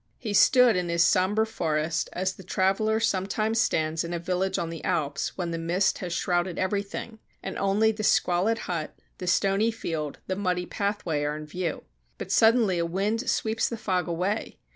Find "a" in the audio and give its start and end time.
4.13-4.17, 12.79-12.83